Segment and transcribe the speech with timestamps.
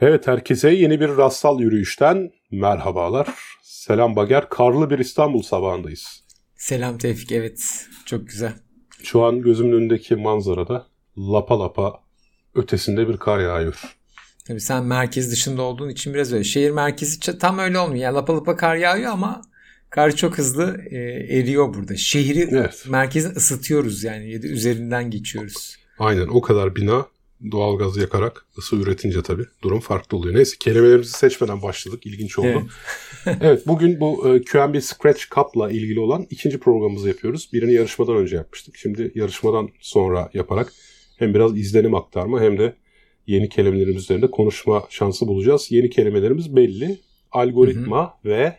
[0.00, 3.28] Evet herkese yeni bir rastsal yürüyüşten merhabalar.
[3.62, 4.48] Selam Bager.
[4.48, 6.24] Karlı bir İstanbul sabahındayız.
[6.56, 8.52] Selam Tevfik evet çok güzel.
[9.02, 10.86] Şu an gözümün önündeki manzarada
[11.18, 12.00] lapa lapa
[12.54, 13.96] ötesinde bir kar yağıyor.
[14.46, 16.44] Tabii sen merkez dışında olduğun için biraz öyle.
[16.44, 18.02] Şehir merkezi tam öyle olmuyor.
[18.02, 19.42] Yani lapa lapa kar yağıyor ama
[19.90, 20.96] kar çok hızlı e,
[21.38, 21.96] eriyor burada.
[21.96, 22.84] Şehri evet.
[22.88, 25.76] merkezini ısıtıyoruz yani ya da üzerinden geçiyoruz.
[25.98, 27.06] Aynen o kadar bina
[27.50, 30.34] doğalgaz yakarak ısı üretince tabii durum farklı oluyor.
[30.34, 32.06] Neyse kelimelerimizi seçmeden başladık.
[32.06, 32.46] İlginç oldu.
[33.26, 37.50] Evet, evet bugün bu e, QNB Scratch Cup'la ilgili olan ikinci programımızı yapıyoruz.
[37.52, 38.76] Birini yarışmadan önce yapmıştık.
[38.76, 40.72] Şimdi yarışmadan sonra yaparak
[41.18, 42.76] hem biraz izlenim aktarma hem de
[43.26, 45.66] yeni kelimelerimiz üzerinde konuşma şansı bulacağız.
[45.70, 46.98] Yeni kelimelerimiz belli.
[47.32, 48.32] Algoritma hı hı.
[48.32, 48.56] ve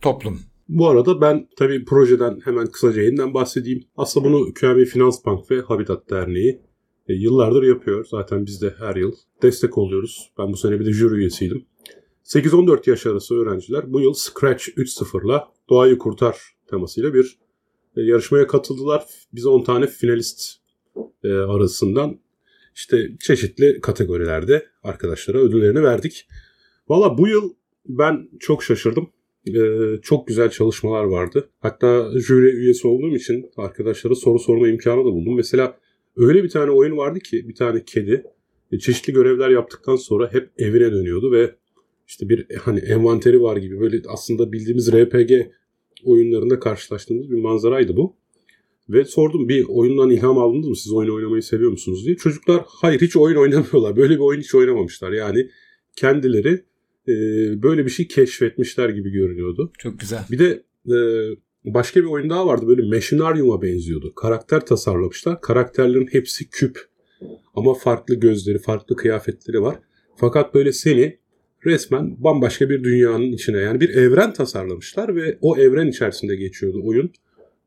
[0.00, 0.40] toplum.
[0.68, 3.84] Bu arada ben tabii projeden hemen kısaca yeniden bahsedeyim.
[3.96, 6.65] Aslında bunu QNB Finans Bank ve Habitat Derneği
[7.08, 8.06] e, yıllardır yapıyor.
[8.10, 10.30] Zaten biz de her yıl destek oluyoruz.
[10.38, 11.64] Ben bu sene bir de jüri üyesiydim.
[12.24, 16.36] 8-14 yaş arası öğrenciler bu yıl Scratch 3.0'la Doğayı Kurtar
[16.70, 17.38] temasıyla bir
[17.96, 19.04] e, yarışmaya katıldılar.
[19.32, 20.56] Biz 10 tane finalist
[21.24, 22.18] e, arasından
[22.74, 26.28] işte çeşitli kategorilerde arkadaşlara ödüllerini verdik.
[26.88, 27.54] Valla bu yıl
[27.88, 29.10] ben çok şaşırdım.
[29.48, 31.48] Ee, çok güzel çalışmalar vardı.
[31.60, 35.36] Hatta jüri üyesi olduğum için arkadaşlara soru sorma imkanı da buldum.
[35.36, 35.78] Mesela
[36.16, 38.24] öyle bir tane oyun vardı ki bir tane kedi
[38.72, 41.54] e, çeşitli görevler yaptıktan sonra hep evine dönüyordu ve
[42.08, 45.32] işte bir hani envanteri var gibi böyle aslında bildiğimiz RPG
[46.04, 48.16] oyunlarında karşılaştığımız bir manzaraydı bu.
[48.88, 50.76] Ve sordum bir oyundan ilham aldınız mı?
[50.76, 52.16] Siz oyun oynamayı seviyor musunuz diye.
[52.16, 53.96] Çocuklar hayır hiç oyun oynamıyorlar.
[53.96, 55.12] Böyle bir oyun hiç oynamamışlar.
[55.12, 55.50] Yani
[55.96, 56.64] kendileri
[57.08, 57.12] e,
[57.62, 59.72] böyle bir şey keşfetmişler gibi görünüyordu.
[59.78, 60.24] Çok güzel.
[60.30, 60.96] Bir de e,
[61.74, 62.68] başka bir oyun daha vardı.
[62.68, 64.14] Böyle Machinarium'a benziyordu.
[64.14, 65.40] Karakter tasarlamışlar.
[65.40, 66.80] Karakterlerin hepsi küp.
[67.54, 69.76] Ama farklı gözleri, farklı kıyafetleri var.
[70.16, 71.18] Fakat böyle seni
[71.66, 77.10] resmen bambaşka bir dünyanın içine yani bir evren tasarlamışlar ve o evren içerisinde geçiyordu oyun.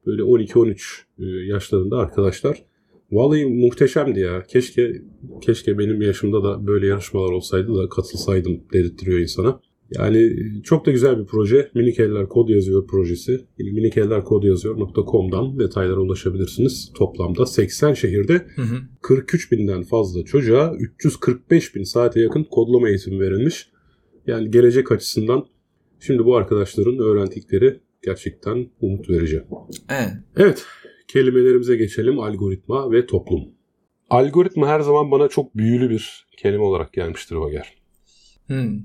[0.05, 2.63] Böyle 12-13 e, yaşlarında arkadaşlar.
[3.11, 4.43] Vallahi muhteşemdi ya.
[4.43, 5.01] Keşke
[5.41, 9.61] keşke benim yaşımda da böyle yarışmalar olsaydı da katılsaydım dedirtiyor insana.
[9.91, 11.71] Yani çok da güzel bir proje.
[11.75, 13.41] Minik Eller Kod Yazıyor projesi.
[13.59, 16.91] minikellerkodyazıyor.com'dan detaylara ulaşabilirsiniz.
[16.95, 18.81] Toplamda 80 şehirde hı hı.
[19.01, 23.69] 43 binden fazla çocuğa 345 bin saate yakın kodlama eğitimi verilmiş.
[24.27, 25.45] Yani gelecek açısından
[25.99, 29.43] şimdi bu arkadaşların öğrendikleri gerçekten umut verici.
[29.89, 30.13] Evet.
[30.37, 30.65] Evet.
[31.07, 32.19] Kelimelerimize geçelim.
[32.19, 33.41] Algoritma ve toplum.
[34.09, 37.73] Algoritma her zaman bana çok büyülü bir kelime olarak gelmiştir Vager.
[38.47, 38.79] Hmm.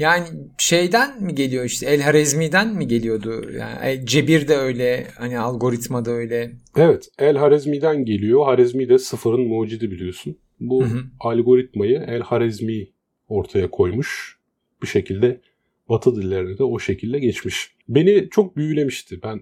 [0.00, 0.28] Yani
[0.58, 3.50] şeyden mi geliyor işte El Harezmi'den mi geliyordu?
[3.58, 6.52] Yani Cebir de öyle, hani algoritma da öyle.
[6.76, 8.44] Evet, El Harezmi'den geliyor.
[8.44, 10.36] Harezmi de sıfırın mucidi biliyorsun.
[10.60, 11.02] Bu hı hı.
[11.20, 12.88] algoritmayı El Harezmi
[13.28, 14.38] ortaya koymuş.
[14.82, 15.40] Bir şekilde
[15.88, 17.74] Batı dillerine de o şekilde geçmiş.
[17.88, 19.22] Beni çok büyülemişti.
[19.22, 19.40] Ben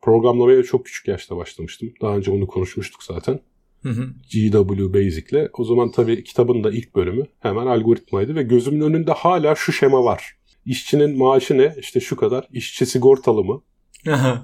[0.00, 1.92] programlamaya çok küçük yaşta başlamıştım.
[2.02, 3.40] Daha önce onu konuşmuştuk zaten.
[3.82, 4.08] Hı hı.
[4.32, 5.48] GW Basic'le.
[5.58, 10.04] O zaman tabii kitabın da ilk bölümü hemen algoritmaydı ve gözümün önünde hala şu şema
[10.04, 10.38] var.
[10.66, 11.74] İşçinin maaşı ne?
[11.78, 12.48] İşte şu kadar.
[12.52, 13.62] İşçi sigortalı mı?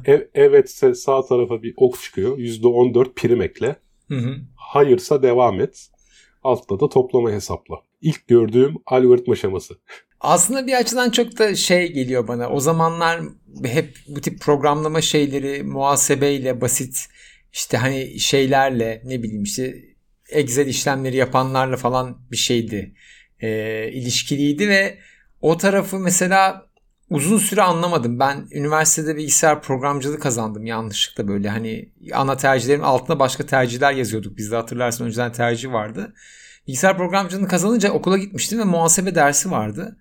[0.04, 2.38] Ev, evetse sağ tarafa bir ok çıkıyor.
[2.38, 3.76] %14 prim ekle.
[4.08, 4.36] Hı hı.
[4.56, 5.88] Hayırsa devam et.
[6.42, 7.76] Altta da toplama hesapla.
[8.02, 9.74] İlk gördüğüm algoritma şeması.
[10.20, 12.48] Aslında bir açıdan çok da şey geliyor bana.
[12.48, 13.20] O zamanlar
[13.64, 17.08] hep bu tip programlama şeyleri muhasebeyle basit
[17.54, 19.74] işte hani şeylerle ne bileyim işte
[20.28, 22.94] Excel işlemleri yapanlarla falan bir şeydi.
[23.40, 24.98] E, ilişkiliydi ve
[25.40, 26.66] o tarafı mesela
[27.10, 28.18] uzun süre anlamadım.
[28.18, 34.36] Ben üniversitede bilgisayar programcılığı kazandım yanlışlıkla böyle hani ana tercihlerin altında başka tercihler yazıyorduk.
[34.36, 36.14] Bizde hatırlarsın önceden tercih vardı.
[36.66, 39.96] Bilgisayar programcılığını kazanınca okula gitmiştim ve muhasebe dersi vardı.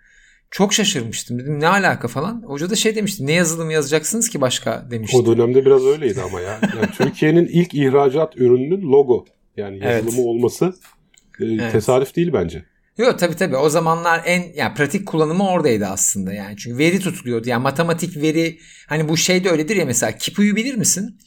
[0.53, 1.39] Çok şaşırmıştım.
[1.39, 2.43] Dedim ne alaka falan.
[2.45, 3.27] Hoca da şey demişti.
[3.27, 5.17] Ne yazılım yazacaksınız ki başka demişti.
[5.17, 6.59] O dönemde biraz öyleydi ama ya.
[6.61, 9.25] Yani Türkiye'nin ilk ihracat ürününün logo.
[9.57, 10.25] Yani yazılımı evet.
[10.25, 10.73] olması
[11.39, 11.71] e, evet.
[11.71, 12.65] tesadüf değil bence.
[12.97, 16.57] Yok tabii tabii o zamanlar en yani pratik kullanımı oradaydı aslında yani.
[16.57, 17.49] Çünkü veri tutuluyordu.
[17.49, 18.57] Yani matematik veri
[18.87, 21.19] hani bu şey de öyledir ya mesela Kipu'yu bilir misin?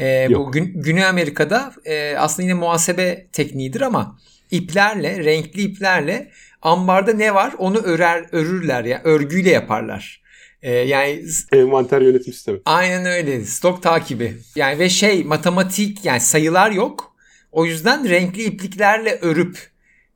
[0.00, 4.18] Ee, bu Gün, Güney Amerika'da e, aslında yine muhasebe tekniğidir ama
[4.50, 6.30] iplerle, renkli iplerle
[6.66, 10.22] ambarda ne var onu örer örürler ya yani örgüyle yaparlar.
[10.62, 12.60] Ee, yani envanter yönetim sistemi.
[12.64, 13.44] Aynen öyle.
[13.44, 14.36] Stok takibi.
[14.56, 17.16] Yani ve şey matematik yani sayılar yok.
[17.52, 19.58] O yüzden renkli ipliklerle örüp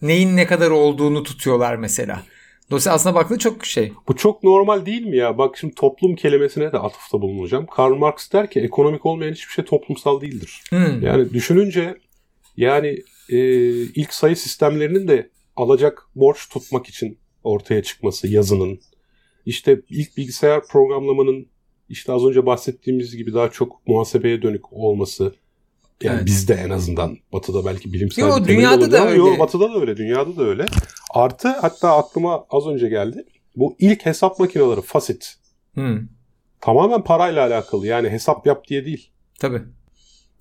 [0.03, 2.23] neyin ne kadar olduğunu tutuyorlar mesela.
[2.71, 3.93] Dolayısıyla aslında baktığında çok şey.
[4.09, 5.39] Bu çok normal değil mi ya?
[5.39, 7.67] Bak şimdi toplum kelimesine de atıfta bulunacağım.
[7.67, 10.63] Karl Marx der ki ekonomik olmayan hiçbir şey toplumsal değildir.
[10.71, 11.03] Hmm.
[11.03, 11.95] Yani düşününce
[12.57, 13.39] yani e,
[13.73, 18.81] ilk sayı sistemlerinin de alacak borç tutmak için ortaya çıkması yazının.
[19.47, 21.47] İşte ilk bilgisayar programlamanın
[21.89, 25.35] işte az önce bahsettiğimiz gibi daha çok muhasebeye dönük olması.
[26.03, 26.27] Yani Evet.
[26.27, 27.19] bizde en azından.
[27.33, 29.19] Batı'da belki bilimsel Yo, bir dünyada da öyle.
[29.19, 30.67] Yo, batı'da da öyle, dünyada da öyle.
[31.15, 33.25] Artı hatta aklıma az önce geldi.
[33.57, 35.35] Bu ilk hesap makineleri Facit.
[35.75, 36.01] Hı.
[36.61, 37.87] Tamamen parayla alakalı.
[37.87, 39.11] Yani hesap yap diye değil.
[39.41, 39.63] Tabii.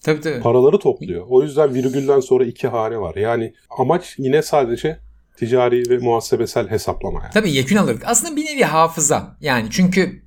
[0.04, 0.40] Tabii tabii.
[0.40, 1.26] Paraları topluyor.
[1.30, 3.16] O yüzden virgülden sonra iki hane var.
[3.16, 5.00] Yani amaç yine sadece
[5.38, 7.34] ticari ve muhasebesel hesaplama yani.
[7.34, 8.04] Tabii yekün alırdık.
[8.06, 9.38] Aslında bir nevi hafıza.
[9.42, 10.22] Yani çünkü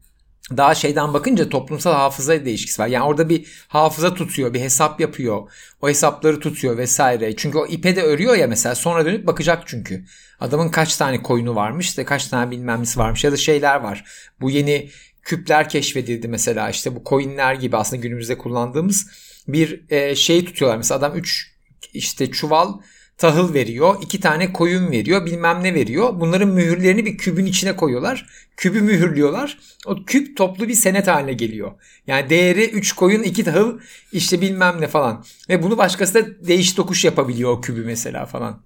[0.56, 2.86] daha şeyden bakınca toplumsal hafıza da ilişkisi var.
[2.86, 5.50] Yani orada bir hafıza tutuyor, bir hesap yapıyor.
[5.82, 7.36] O hesapları tutuyor vesaire.
[7.36, 8.74] Çünkü o ipe de örüyor ya mesela.
[8.74, 10.04] Sonra dönüp bakacak çünkü.
[10.40, 14.04] Adamın kaç tane koyunu varmış da kaç tane bilmem nesi varmış ya da şeyler var.
[14.40, 14.90] Bu yeni
[15.22, 19.10] küpler keşfedildi mesela işte bu coinler gibi aslında günümüzde kullandığımız
[19.48, 20.76] bir e, şey tutuyorlar.
[20.76, 21.52] Mesela adam 3
[21.94, 22.72] işte çuval
[23.18, 23.96] tahıl veriyor.
[24.02, 25.26] iki tane koyun veriyor.
[25.26, 26.20] Bilmem ne veriyor.
[26.20, 28.26] Bunların mühürlerini bir kübün içine koyuyorlar.
[28.56, 29.58] Kübü mühürlüyorlar.
[29.86, 31.72] O küp toplu bir senet haline geliyor.
[32.06, 33.80] Yani değeri 3 koyun 2 tahıl
[34.12, 35.24] işte bilmem ne falan.
[35.48, 38.62] Ve bunu başkası da değiş tokuş yapabiliyor o kübü mesela falan.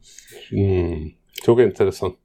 [0.49, 1.11] Hmm,
[1.45, 2.17] çok enteresan.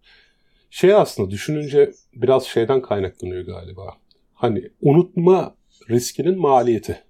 [0.69, 3.98] Şey aslında düşününce biraz şeyden kaynaklanıyor galiba.
[4.33, 5.56] Hani unutma
[5.89, 7.03] riskinin maliyeti.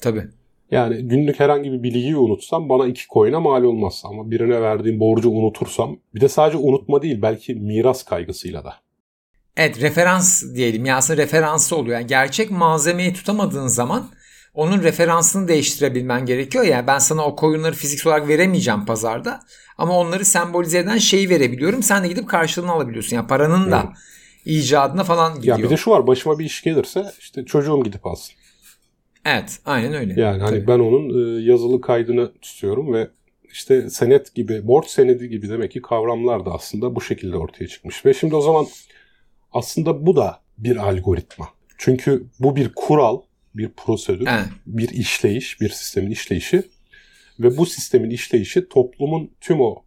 [0.00, 0.28] Tabii.
[0.70, 4.02] Yani günlük herhangi bir bilgiyi unutsam bana iki coin'e mal olmaz.
[4.04, 8.74] Ama birine verdiğim borcu unutursam bir de sadece unutma değil belki miras kaygısıyla da.
[9.56, 10.84] Evet referans diyelim.
[10.84, 11.98] Ya aslında referansı oluyor.
[11.98, 14.08] Yani gerçek malzemeyi tutamadığın zaman
[14.54, 16.64] onun referansını değiştirebilmen gerekiyor.
[16.64, 19.40] Yani ben sana o koyunları fiziksel olarak veremeyeceğim pazarda.
[19.78, 21.82] Ama onları sembolize eden şeyi verebiliyorum.
[21.82, 23.16] Sen de gidip karşılığını alabiliyorsun.
[23.16, 23.92] Yani paranın da
[24.44, 25.58] icadına falan gidiyor.
[25.58, 28.34] Ya bir de şu var başıma bir iş gelirse işte çocuğum gidip alsın.
[29.26, 30.20] Evet aynen öyle.
[30.20, 30.66] Yani hani Tabii.
[30.66, 33.08] ben onun e, yazılı kaydını tutuyorum ve
[33.52, 38.06] işte senet gibi, borç senedi gibi demek ki kavramlar da aslında bu şekilde ortaya çıkmış.
[38.06, 38.66] Ve şimdi o zaman
[39.52, 41.48] aslında bu da bir algoritma.
[41.78, 43.20] Çünkü bu bir kural,
[43.54, 44.46] bir prosedür, Evet.
[44.66, 46.62] bir işleyiş, bir sistemin işleyişi
[47.40, 49.82] ve bu sistemin işleyişi toplumun tüm o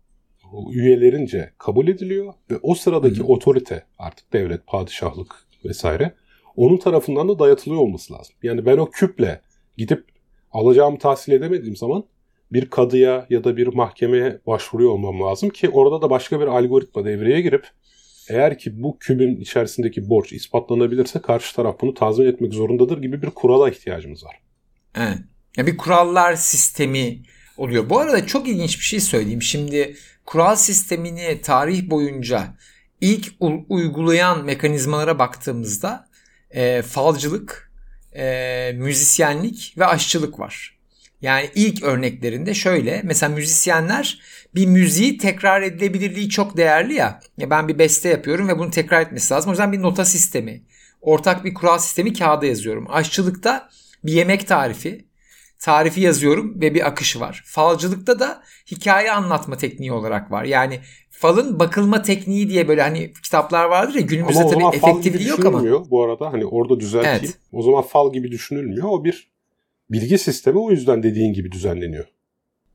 [0.72, 3.28] üyelerince kabul ediliyor ve o sıradaki Hı hı.
[3.28, 5.36] otorite artık devlet, padişahlık
[5.66, 6.14] vesaire
[6.60, 8.36] onun tarafından da dayatılıyor olması lazım.
[8.44, 9.42] Yani ben o küple
[9.78, 10.06] gidip
[10.52, 12.04] alacağımı tahsil edemediğim zaman
[12.52, 17.06] bir kadıya ya da bir mahkemeye başvuruyor olmam lazım ki orada da başka bir algoritma
[17.06, 17.68] devreye girip
[18.30, 23.30] eğer ki bu kübün içerisindeki borç ispatlanabilirse karşı taraf bunu tazmin etmek zorundadır gibi bir
[23.30, 24.40] kurala ihtiyacımız var.
[24.96, 25.18] Evet.
[25.58, 27.22] Ya bir kurallar sistemi
[27.58, 27.90] oluyor.
[27.90, 29.42] Bu arada çok ilginç bir şey söyleyeyim.
[29.42, 29.96] Şimdi
[30.26, 32.54] kural sistemini tarih boyunca
[33.02, 33.34] ilk
[33.70, 36.09] uygulayan mekanizmalara baktığımızda
[36.52, 37.72] e, falcılık,
[38.16, 40.80] e, müzisyenlik ve aşçılık var.
[41.22, 44.22] Yani ilk örneklerinde şöyle mesela müzisyenler
[44.56, 47.20] bir müziği tekrar edilebilirliği çok değerli ya.
[47.38, 47.50] ya.
[47.50, 49.50] Ben bir beste yapıyorum ve bunu tekrar etmesi lazım.
[49.50, 50.62] O yüzden bir nota sistemi,
[51.02, 52.88] ortak bir kural sistemi kağıda yazıyorum.
[52.90, 53.70] Aşçılıkta
[54.04, 55.06] bir yemek tarifi,
[55.60, 57.44] tarifi yazıyorum ve bir akışı var.
[57.46, 60.44] Falcılıkta da hikaye anlatma tekniği olarak var.
[60.44, 60.80] Yani
[61.10, 65.16] falın bakılma tekniği diye böyle hani kitaplar vardır ya günümüzde Ama tabii zaman fal gibi
[65.18, 65.90] efektif yok ama.
[65.90, 66.34] bu arada.
[66.34, 67.20] Hani orada düzelteyim.
[67.20, 67.38] Evet.
[67.52, 68.88] O zaman fal gibi düşünülmüyor.
[68.90, 69.32] O bir
[69.90, 72.06] bilgi sistemi o yüzden dediğin gibi düzenleniyor.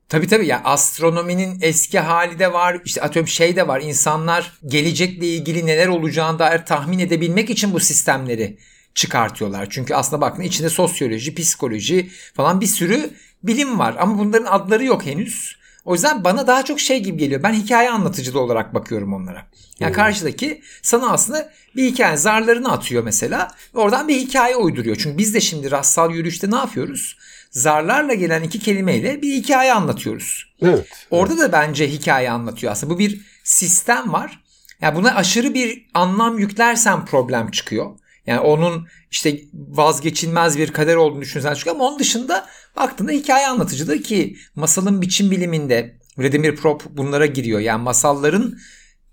[0.09, 2.81] Tabii tabii ya astronominin eski hali de var.
[2.85, 3.81] İşte atıyorum şey de var.
[3.81, 8.57] İnsanlar gelecekle ilgili neler olacağını dair tahmin edebilmek için bu sistemleri
[8.95, 9.67] çıkartıyorlar.
[9.69, 13.09] Çünkü aslında bakın içinde sosyoloji, psikoloji falan bir sürü
[13.43, 13.95] bilim var.
[13.99, 15.55] Ama bunların adları yok henüz.
[15.85, 17.43] O yüzden bana daha çok şey gibi geliyor.
[17.43, 19.45] Ben hikaye anlatıcılığı olarak bakıyorum onlara.
[19.79, 19.95] Yani Hmm.
[19.95, 23.51] karşıdaki sana aslında bir hikaye zarlarını atıyor mesela.
[23.75, 24.95] Ve oradan bir hikaye uyduruyor.
[24.95, 27.17] Çünkü biz de şimdi rastsal yürüyüşte ne yapıyoruz?
[27.51, 30.53] Zarlarla gelen iki kelimeyle bir hikaye anlatıyoruz.
[30.61, 30.87] Evet.
[31.11, 32.93] Orada da bence hikaye anlatıyor aslında.
[32.93, 34.39] Bu bir sistem var.
[34.81, 37.91] Yani buna aşırı bir anlam yüklersen problem çıkıyor.
[38.27, 41.75] Yani onun işte vazgeçilmez bir kader olduğunu düşünsen çıkıyor.
[41.75, 47.59] Ama onun dışında baktığında hikaye anlatıcılığı ki masalın biçim biliminde Vladimir Prop bunlara giriyor.
[47.59, 48.57] Yani masalların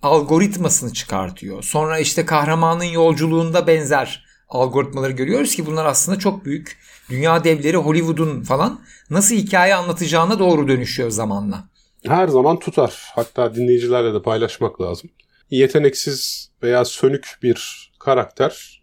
[0.02, 1.62] algoritmasını çıkartıyor.
[1.62, 6.78] Sonra işte kahramanın yolculuğunda benzer algoritmaları görüyoruz ki bunlar aslında çok büyük
[7.11, 11.64] dünya devleri Hollywood'un falan nasıl hikaye anlatacağına doğru dönüşüyor zamanla.
[12.07, 13.11] Her zaman tutar.
[13.14, 15.11] Hatta dinleyicilerle de paylaşmak lazım.
[15.50, 18.82] Yeteneksiz veya sönük bir karakter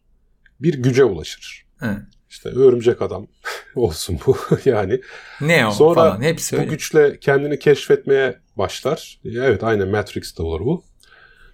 [0.61, 1.65] bir güce ulaşır.
[1.79, 1.87] He.
[2.29, 3.27] İşte örümcek adam
[3.75, 5.01] olsun bu yani.
[5.41, 6.69] Neo Sonra falan hepsi Bu öyle.
[6.69, 9.19] güçle kendini keşfetmeye başlar.
[9.25, 10.83] Evet aynen Matrix'te olur bu.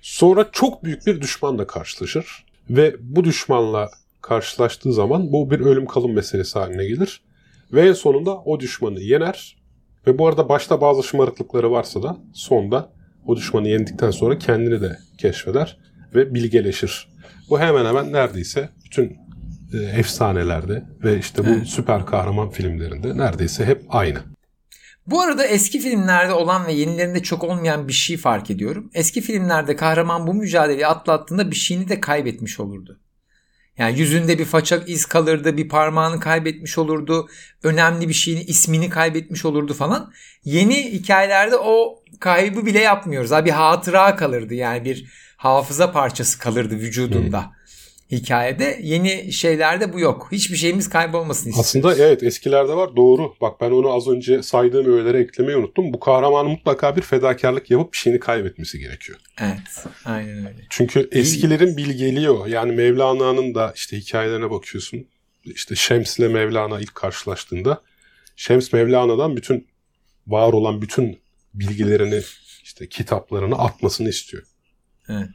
[0.01, 2.45] Sonra çok büyük bir düşmanla karşılaşır.
[2.69, 3.89] Ve bu düşmanla
[4.21, 7.21] karşılaştığı zaman bu bir ölüm kalım meselesi haline gelir.
[7.73, 9.57] Ve en sonunda o düşmanı yener.
[10.07, 12.91] Ve bu arada başta bazı şımarıklıkları varsa da sonda
[13.25, 15.77] O düşmanı yendikten sonra kendini de keşfeder
[16.15, 17.07] ve bilgeleşir.
[17.49, 19.17] Bu hemen hemen neredeyse bütün
[19.73, 21.67] e, efsanelerde ve işte bu evet.
[21.67, 24.19] süper kahraman filmlerinde neredeyse hep aynı.
[25.07, 28.89] Bu arada eski filmlerde olan ve yenilerinde çok olmayan bir şey fark ediyorum.
[28.93, 32.99] Eski filmlerde kahraman bu mücadeleyi atlattığında bir şeyini de kaybetmiş olurdu.
[33.77, 37.29] Yani yüzünde bir façak iz kalırdı, bir parmağını kaybetmiş olurdu,
[37.63, 40.11] önemli bir şeyin ismini kaybetmiş olurdu falan.
[40.43, 43.31] Yeni hikayelerde o kaybı bile yapmıyoruz.
[43.31, 45.11] Abi bir hatıra kalırdı yani bir
[45.53, 47.41] hafıza parçası kalırdı vücudunda.
[47.41, 47.55] Hmm
[48.11, 48.79] hikayede.
[48.81, 50.27] Yeni şeylerde bu yok.
[50.31, 51.59] Hiçbir şeyimiz kaybolmasın istiyoruz.
[51.59, 53.35] Aslında evet eskilerde var doğru.
[53.41, 55.93] Bak ben onu az önce saydığım öğelere eklemeyi unuttum.
[55.93, 59.19] Bu kahramanın mutlaka bir fedakarlık yapıp bir şeyini kaybetmesi gerekiyor.
[59.41, 60.65] Evet aynen öyle.
[60.69, 62.45] Çünkü eskilerin bilgeliği o.
[62.45, 65.07] Yani Mevlana'nın da işte hikayelerine bakıyorsun.
[65.45, 67.81] İşte Şems ile Mevlana ilk karşılaştığında
[68.35, 69.67] Şems Mevlana'dan bütün
[70.27, 71.19] var olan bütün
[71.53, 72.21] bilgilerini
[72.63, 74.43] işte kitaplarını atmasını istiyor.
[75.09, 75.29] Evet.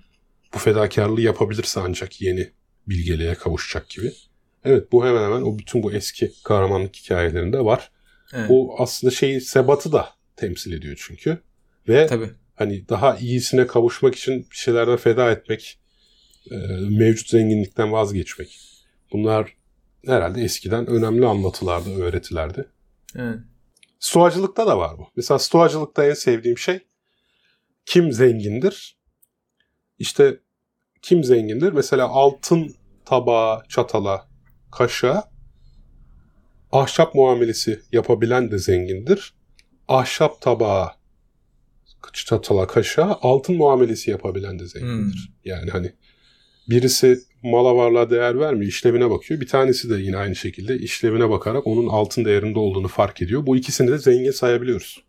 [0.55, 2.51] Bu fedakarlığı yapabilirse ancak yeni
[2.87, 4.13] bilgeliğe kavuşacak gibi.
[4.65, 7.91] Evet bu hemen hemen o bütün bu eski kahramanlık hikayelerinde var.
[8.33, 8.47] Evet.
[8.51, 11.39] O aslında şeyi sebatı da temsil ediyor çünkü.
[11.89, 12.31] Ve Tabii.
[12.55, 15.79] hani daha iyisine kavuşmak için bir şeylerden feda etmek,
[16.51, 16.57] e,
[16.91, 18.59] mevcut zenginlikten vazgeçmek.
[19.13, 19.57] Bunlar
[20.07, 22.69] herhalde eskiden önemli anlatılardı, öğretilerdi.
[23.17, 23.39] Evet.
[23.99, 25.07] Stoacılıkta da var bu.
[25.17, 26.81] Mesela stoacılıkta en sevdiğim şey
[27.87, 29.00] kim zengindir?
[30.01, 30.41] İşte
[31.03, 31.73] kim zengindir?
[31.73, 34.29] Mesela altın tabağa, çatala,
[34.73, 35.31] kaşığa
[36.73, 39.35] ahşap muamelesi yapabilen de zengindir.
[39.89, 40.97] Ahşap tabağa,
[42.13, 45.15] çatala, kaşığa altın muamelesi yapabilen de zengindir.
[45.15, 45.35] Hmm.
[45.45, 45.93] Yani hani
[46.71, 49.41] birisi mala varlığa değer vermiyor, işlevine bakıyor.
[49.41, 53.47] Bir tanesi de yine aynı şekilde işlevine bakarak onun altın değerinde olduğunu fark ediyor.
[53.47, 55.05] Bu ikisini de zengin sayabiliyoruz.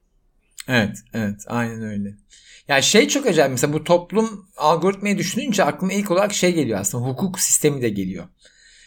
[0.67, 2.15] Evet, evet, aynen öyle.
[2.67, 7.07] Yani şey çok acayip mesela bu toplum algoritmayı düşününce aklıma ilk olarak şey geliyor aslında
[7.07, 8.27] hukuk sistemi de geliyor.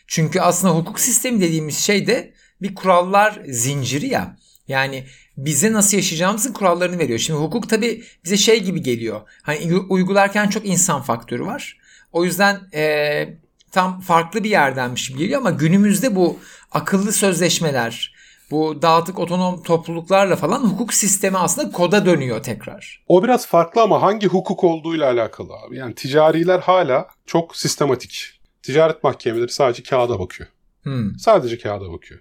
[0.07, 4.37] Çünkü aslında hukuk sistemi dediğimiz şey de bir kurallar zinciri ya.
[4.69, 5.05] Yani
[5.37, 7.19] bize nasıl yaşayacağımızın kurallarını veriyor.
[7.19, 9.21] Şimdi hukuk tabi bize şey gibi geliyor.
[9.43, 11.79] Hani uygularken çok insan faktörü var.
[12.13, 13.29] O yüzden e,
[13.73, 16.39] tam farklı bir yerdenmiş gibi geliyor ama günümüzde bu
[16.73, 18.14] akıllı sözleşmeler,
[18.55, 23.05] bu dağıtık otonom topluluklarla falan hukuk sistemi aslında koda dönüyor tekrar.
[23.09, 25.77] O biraz farklı ama hangi hukuk olduğuyla alakalı abi.
[25.77, 28.41] Yani ticariler hala çok sistematik.
[28.63, 30.49] Ticaret mahkemeleri sadece kağıda bakıyor.
[30.83, 31.19] Hmm.
[31.19, 32.21] Sadece kağıda bakıyor.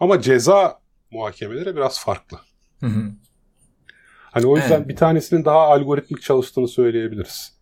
[0.00, 2.38] Ama ceza muhakemeleri biraz farklı.
[2.80, 2.90] Hı
[4.20, 4.88] Hani o yüzden evet.
[4.88, 7.52] bir tanesinin daha algoritmik çalıştığını söyleyebiliriz.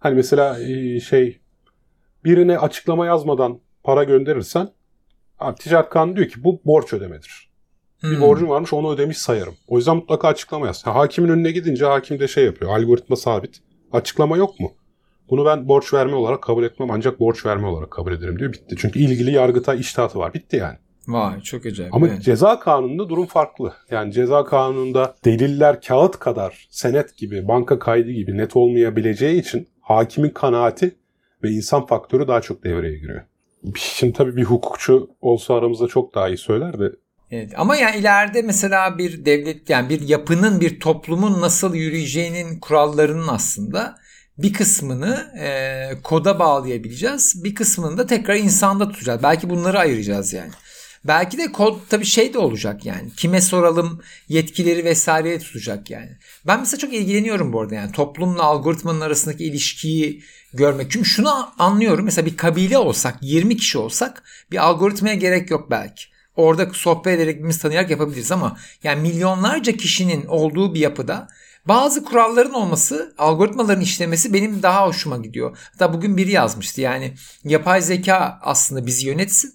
[0.00, 1.40] Hani mesela e, şey
[2.24, 4.68] birine açıklama yazmadan para gönderirsen
[5.38, 7.51] abi ticaret kanunu diyor ki bu borç ödemedir.
[8.02, 8.20] Bir hmm.
[8.20, 9.54] borcum varmış onu ödemiş sayarım.
[9.68, 10.86] O yüzden mutlaka açıklama yaz.
[10.86, 12.70] Ha, hakimin önüne gidince hakim de şey yapıyor.
[12.78, 13.60] Algoritma sabit.
[13.92, 14.72] Açıklama yok mu?
[15.30, 18.52] Bunu ben borç verme olarak kabul etmem ancak borç verme olarak kabul ederim diyor.
[18.52, 18.76] Bitti.
[18.78, 20.34] Çünkü ilgili yargıtay iştahatı var.
[20.34, 20.76] Bitti yani.
[21.08, 21.94] Vay çok acayip.
[21.94, 22.22] Ama evet.
[22.22, 23.72] ceza kanununda durum farklı.
[23.90, 30.30] Yani ceza kanununda deliller kağıt kadar senet gibi, banka kaydı gibi net olmayabileceği için hakimin
[30.30, 30.94] kanaati
[31.42, 33.22] ve insan faktörü daha çok devreye giriyor.
[33.76, 36.92] Şimdi tabii bir hukukçu olsa aramızda çok daha iyi söyler de
[37.32, 43.28] Evet, ama yani ileride mesela bir devlet yani bir yapının bir toplumun nasıl yürüyeceğinin kurallarının
[43.28, 43.98] aslında
[44.38, 47.44] bir kısmını e, koda bağlayabileceğiz.
[47.44, 49.22] Bir kısmını da tekrar insanda tutacağız.
[49.22, 50.50] Belki bunları ayıracağız yani.
[51.04, 53.10] Belki de kod tabii şey de olacak yani.
[53.16, 56.10] Kime soralım yetkileri vesaireye tutacak yani.
[56.46, 60.22] Ben mesela çok ilgileniyorum bu arada yani toplumla algoritmanın arasındaki ilişkiyi
[60.54, 60.90] görmek.
[60.90, 62.04] Çünkü şunu anlıyorum.
[62.04, 66.11] Mesela bir kabile olsak 20 kişi olsak bir algoritmaya gerek yok belki.
[66.36, 71.28] Orada sohbet ederek birbirimizi tanıyarak yapabiliriz ama yani milyonlarca kişinin olduğu bir yapıda
[71.68, 75.58] bazı kuralların olması, algoritmaların işlemesi benim daha hoşuma gidiyor.
[75.72, 79.54] Hatta bugün biri yazmıştı yani yapay zeka aslında bizi yönetsin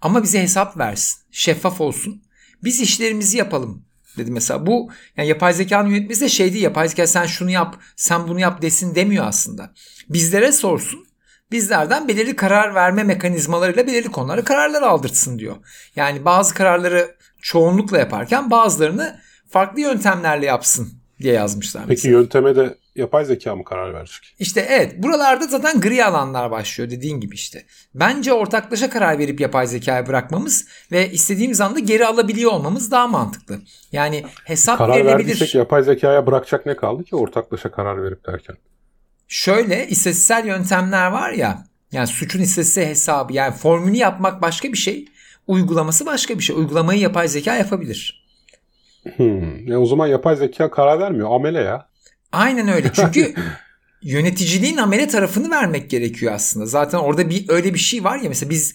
[0.00, 2.22] ama bize hesap versin, şeffaf olsun.
[2.64, 3.84] Biz işlerimizi yapalım
[4.16, 4.66] dedi mesela.
[4.66, 6.64] Bu yani yapay zekanın yönetmesi de şey değil.
[6.64, 9.74] Yapay zeka sen şunu yap, sen bunu yap desin demiyor aslında.
[10.08, 11.06] Bizlere sorsun
[11.50, 15.56] bizlerden belirli karar verme mekanizmalarıyla belirli konulara kararlar aldırtsın diyor.
[15.96, 20.88] Yani bazı kararları çoğunlukla yaparken bazılarını farklı yöntemlerle yapsın
[21.20, 21.84] diye yazmışlar.
[21.88, 22.18] Peki mesela.
[22.18, 24.34] yönteme de yapay zeka mı karar verecek?
[24.38, 27.64] İşte evet buralarda zaten gri alanlar başlıyor dediğin gibi işte.
[27.94, 33.60] Bence ortaklaşa karar verip yapay zekayı bırakmamız ve istediğimiz anda geri alabiliyor olmamız daha mantıklı.
[33.92, 35.12] Yani hesap karar verilebilir.
[35.12, 38.56] Karar verdiysek yapay zekaya bırakacak ne kaldı ki ortaklaşa karar verip derken?
[39.28, 45.08] Şöyle istatistiksel yöntemler var ya yani suçun istatistiksel hesabı yani formülü yapmak başka bir şey
[45.46, 46.56] uygulaması başka bir şey.
[46.56, 48.26] Uygulamayı yapay zeka yapabilir.
[49.16, 49.68] Hmm.
[49.68, 51.30] Ya o zaman yapay zeka karar vermiyor.
[51.30, 51.88] Amele ya.
[52.32, 52.92] Aynen öyle.
[52.92, 53.34] Çünkü
[54.02, 56.66] yöneticiliğin amele tarafını vermek gerekiyor aslında.
[56.66, 58.74] Zaten orada bir öyle bir şey var ya mesela biz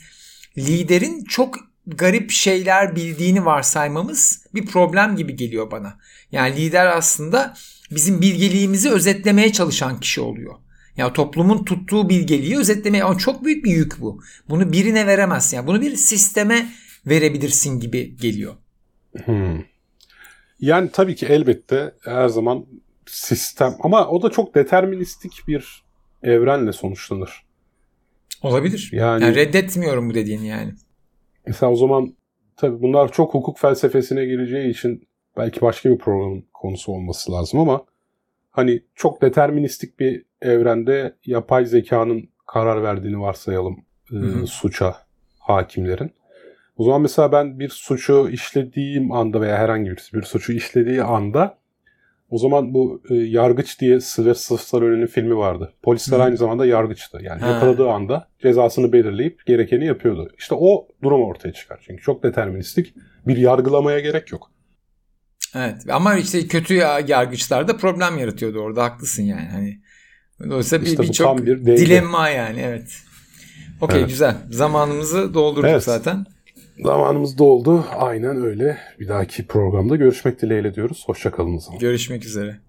[0.57, 1.55] liderin çok
[1.87, 5.97] garip şeyler bildiğini varsaymamız bir problem gibi geliyor bana.
[6.31, 7.53] Yani lider aslında
[7.91, 10.55] bizim bilgeliğimizi özetlemeye çalışan kişi oluyor.
[10.97, 14.21] Yani toplumun tuttuğu bilgeliği özetlemeye ama çok büyük bir yük bu.
[14.49, 15.57] Bunu birine veremezsin.
[15.57, 16.71] Yani bunu bir sisteme
[17.05, 18.53] verebilirsin gibi geliyor.
[19.25, 19.63] Hmm.
[20.59, 22.65] Yani tabii ki elbette her zaman
[23.05, 25.83] sistem ama o da çok deterministik bir
[26.23, 27.43] evrenle sonuçlanır.
[28.41, 28.89] Olabilir.
[28.93, 30.73] Yani, yani reddetmiyorum bu dediğini yani.
[31.47, 32.15] Mesela o zaman
[32.57, 35.07] tabii bunlar çok hukuk felsefesine gireceği için
[35.37, 37.85] belki başka bir programın konusu olması lazım ama
[38.51, 44.95] hani çok deterministik bir evrende yapay zekanın karar verdiğini varsayalım e, suça
[45.39, 46.11] hakimlerin.
[46.77, 51.57] O zaman mesela ben bir suçu işlediğim anda veya herhangi birisi bir suçu işlediği anda
[52.29, 55.73] o zaman bu e, Yargıç diye Sylvester Stallone'nin filmi vardı.
[55.81, 56.23] Polisler Hı.
[56.23, 57.19] aynı zamanda yargıçtı.
[57.21, 57.47] Yani ha.
[57.51, 60.29] yakaladığı anda cezasını belirleyip gerekeni yapıyordu.
[60.37, 61.79] İşte o durum ortaya çıkar.
[61.87, 62.93] Çünkü çok deterministik
[63.27, 64.50] bir yargılamaya gerek yok.
[65.55, 66.73] Evet ama işte kötü
[67.07, 69.49] yargıçlar da problem yaratıyordu orada haklısın yani.
[69.51, 69.79] Hani
[70.49, 72.91] dolayısıyla işte bir, bir çok bir dilemma yani evet.
[73.81, 74.09] Okey evet.
[74.09, 74.35] güzel.
[74.49, 75.83] Zamanımızı doldurduk evet.
[75.83, 76.25] zaten.
[76.83, 77.85] Zamanımız doldu.
[77.97, 78.77] Aynen öyle.
[78.99, 81.03] Bir dahaki programda görüşmek dileğiyle diyoruz.
[81.05, 81.61] Hoşçakalın.
[81.79, 82.59] Görüşmek üzere.